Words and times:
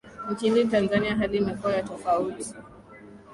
nchini 0.31 0.65
Tanzania 0.65 1.15
hali 1.15 1.37
imekuwa 1.37 1.73
ya 1.75 1.83
tofauti 1.83 2.53